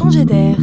changer 0.00 0.24
d'air. 0.24 0.56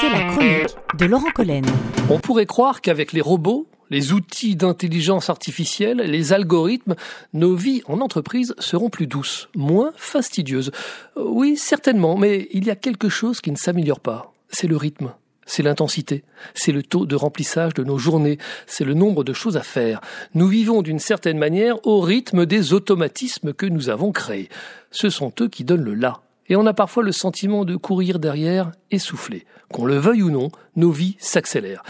C'est 0.00 0.10
la 0.10 0.24
chronique 0.28 0.76
de 0.98 1.04
Laurent 1.06 1.30
Collen. 1.32 1.64
On 2.10 2.18
pourrait 2.18 2.46
croire 2.46 2.80
qu'avec 2.80 3.12
les 3.12 3.20
robots, 3.20 3.68
les 3.90 4.12
outils 4.12 4.56
d'intelligence 4.56 5.30
artificielle, 5.30 5.98
les 5.98 6.32
algorithmes, 6.32 6.96
nos 7.32 7.54
vies 7.54 7.82
en 7.86 8.00
entreprise 8.00 8.54
seront 8.58 8.90
plus 8.90 9.06
douces, 9.06 9.48
moins 9.54 9.92
fastidieuses. 9.96 10.72
Euh, 11.16 11.22
Oui, 11.26 11.56
certainement, 11.56 12.16
mais 12.16 12.48
il 12.52 12.64
y 12.64 12.70
a 12.70 12.76
quelque 12.76 13.08
chose 13.08 13.40
qui 13.40 13.52
ne 13.52 13.56
s'améliore 13.56 14.00
pas. 14.00 14.32
C'est 14.48 14.66
le 14.66 14.76
rythme. 14.76 15.12
C'est 15.46 15.62
l'intensité, 15.62 16.24
c'est 16.54 16.72
le 16.72 16.82
taux 16.82 17.06
de 17.06 17.16
remplissage 17.16 17.74
de 17.74 17.84
nos 17.84 17.98
journées, 17.98 18.38
c'est 18.66 18.84
le 18.84 18.94
nombre 18.94 19.24
de 19.24 19.32
choses 19.32 19.56
à 19.56 19.62
faire. 19.62 20.00
Nous 20.34 20.46
vivons 20.46 20.82
d'une 20.82 20.98
certaine 20.98 21.38
manière 21.38 21.86
au 21.86 22.00
rythme 22.00 22.46
des 22.46 22.72
automatismes 22.72 23.52
que 23.52 23.66
nous 23.66 23.88
avons 23.88 24.12
créés. 24.12 24.48
Ce 24.90 25.10
sont 25.10 25.32
eux 25.40 25.48
qui 25.48 25.64
donnent 25.64 25.84
le 25.84 25.94
là. 25.94 26.20
Et 26.48 26.56
on 26.56 26.66
a 26.66 26.74
parfois 26.74 27.02
le 27.02 27.12
sentiment 27.12 27.64
de 27.64 27.76
courir 27.76 28.18
derrière 28.18 28.72
essoufflé. 28.90 29.46
Qu'on 29.72 29.86
le 29.86 29.96
veuille 29.96 30.22
ou 30.22 30.30
non, 30.30 30.50
nos 30.76 30.90
vies 30.90 31.16
s'accélèrent. 31.18 31.82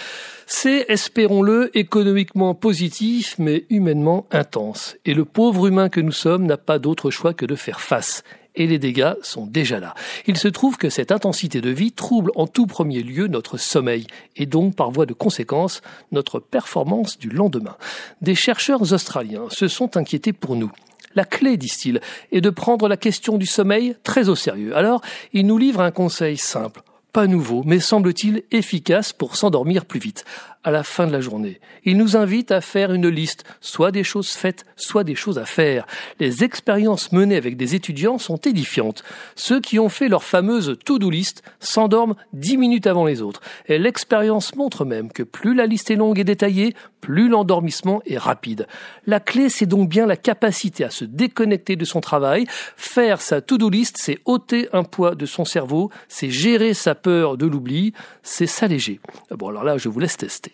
C'est, 0.47 0.86
espérons-le, 0.89 1.77
économiquement 1.77 2.55
positif, 2.55 3.34
mais 3.39 3.64
humainement 3.70 4.27
intense. 4.30 4.97
Et 5.05 5.14
le 5.14 5.25
pauvre 5.25 5.66
humain 5.66 5.89
que 5.89 6.00
nous 6.00 6.12
sommes 6.12 6.47
n'a 6.47 6.56
pas 6.56 6.78
d'autre 6.78 7.11
choix 7.11 7.34
que 7.34 7.47
de 7.47 7.56
faire 7.56 7.80
face 7.80 8.23
et 8.54 8.66
les 8.66 8.78
dégâts 8.78 9.14
sont 9.22 9.46
déjà 9.46 9.80
là. 9.80 9.94
Il 10.26 10.36
se 10.36 10.48
trouve 10.48 10.76
que 10.76 10.90
cette 10.90 11.12
intensité 11.12 11.60
de 11.60 11.70
vie 11.70 11.92
trouble 11.92 12.30
en 12.34 12.46
tout 12.46 12.66
premier 12.66 13.02
lieu 13.02 13.27
notre 13.27 13.56
sommeil 13.56 14.06
et 14.36 14.46
donc 14.46 14.77
par 14.77 14.90
voie 14.90 15.06
de 15.06 15.12
conséquence 15.12 15.82
notre 16.12 16.40
performance 16.40 17.18
du 17.18 17.28
lendemain. 17.28 17.77
Des 18.20 18.34
chercheurs 18.34 18.92
australiens 18.92 19.44
se 19.50 19.68
sont 19.68 19.96
inquiétés 19.96 20.32
pour 20.32 20.56
nous. 20.56 20.70
La 21.14 21.24
clé, 21.24 21.56
disent-ils, 21.56 22.00
est 22.32 22.40
de 22.40 22.50
prendre 22.50 22.88
la 22.88 22.96
question 22.96 23.38
du 23.38 23.46
sommeil 23.46 23.94
très 24.02 24.28
au 24.28 24.34
sérieux. 24.34 24.77
Alors, 24.77 25.00
ils 25.33 25.46
nous 25.46 25.58
livrent 25.58 25.80
un 25.80 25.92
conseil 25.92 26.36
simple, 26.36 26.83
pas 27.12 27.28
nouveau, 27.28 27.62
mais 27.64 27.78
semble-t-il 27.78 28.42
efficace 28.50 29.12
pour 29.12 29.36
s'endormir 29.36 29.84
plus 29.84 30.00
vite 30.00 30.24
à 30.65 30.70
la 30.70 30.83
fin 30.83 31.07
de 31.07 31.12
la 31.12 31.20
journée. 31.20 31.61
Il 31.84 31.97
nous 31.97 32.17
invite 32.17 32.51
à 32.51 32.61
faire 32.61 32.93
une 32.93 33.09
liste, 33.09 33.45
soit 33.61 33.93
des 33.93 34.03
choses 34.03 34.31
faites, 34.31 34.65
soit 34.77 35.05
des 35.05 35.15
choses 35.15 35.39
à 35.39 35.45
faire. 35.45 35.87
Les 36.19 36.43
expériences 36.43 37.12
menées 37.12 37.37
avec 37.37 37.57
des 37.57 37.75
étudiants 37.75 38.19
sont 38.19 38.39
édifiantes. 38.39 39.05
Ceux 39.37 39.61
qui 39.61 39.79
ont 39.79 39.89
fait 39.89 40.09
leur 40.09 40.25
fameuse 40.25 40.77
to-do 40.85 41.11
list 41.11 41.42
s'endorment 41.61 42.17
dix 42.33 42.57
minutes 42.57 42.87
avant 42.87 43.05
les 43.05 43.23
autres. 43.23 43.41
Et 43.67 43.79
l'expérience 43.79 44.57
montre 44.57 44.85
même 44.85 45.12
que 45.12 45.23
plus 45.23 45.55
la 45.55 45.67
liste 45.67 45.91
est 45.91 45.97
longue 45.97 46.19
et 46.19 46.25
détaillée, 46.25 46.75
plus 47.01 47.29
l'endormissement 47.29 48.01
est 48.07 48.17
rapide. 48.17 48.67
La 49.07 49.20
clé, 49.20 49.51
c'est 49.51 49.67
donc 49.67 49.91
bien 49.91 50.07
la 50.07 50.17
capacité 50.17 50.85
à 50.85 50.91
se 50.91 51.05
déconnecter 51.05 51.77
de 51.77 51.85
son 51.85 52.01
travail. 52.01 52.47
Faire 52.77 53.20
sa 53.20 53.42
to-do 53.42 53.69
list, 53.69 53.97
c'est 53.98 54.19
ôter 54.25 54.69
un 54.73 54.85
poids 54.85 55.15
de 55.15 55.27
son 55.27 55.45
cerveau, 55.45 55.91
c'est 56.09 56.31
gérer 56.31 56.73
sa 56.73 56.95
peur 56.95 57.37
de 57.37 57.47
l'oubli, 57.47 57.92
c'est 58.23 58.47
s'alléger. 58.47 59.01
Bon, 59.31 59.48
alors 59.48 59.65
là, 59.65 59.77
je 59.77 59.91
vous 59.91 60.01
laisse 60.01 60.17
tester. 60.17 60.53